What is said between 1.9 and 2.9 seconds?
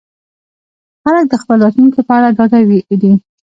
په اړه ډاډه وي.